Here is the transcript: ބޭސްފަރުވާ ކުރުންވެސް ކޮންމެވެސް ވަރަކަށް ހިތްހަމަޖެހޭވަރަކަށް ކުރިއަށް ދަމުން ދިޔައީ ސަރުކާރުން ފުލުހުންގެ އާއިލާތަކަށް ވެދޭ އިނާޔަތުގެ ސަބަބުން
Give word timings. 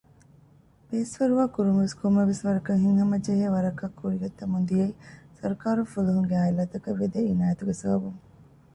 ބޭސްފަރުވާ 0.89 1.43
ކުރުންވެސް 1.55 1.95
ކޮންމެވެސް 1.99 2.41
ވަރަކަށް 2.45 2.81
ހިތްހަމަޖެހޭވަރަކަށް 2.83 3.97
ކުރިއަށް 3.99 4.37
ދަމުން 4.39 4.65
ދިޔައީ 4.69 4.91
ސަރުކާރުން 5.37 5.91
ފުލުހުންގެ 5.93 6.35
އާއިލާތަކަށް 6.39 6.99
ވެދޭ 7.01 7.19
އިނާޔަތުގެ 7.27 7.73
ސަބަބުން 7.81 8.19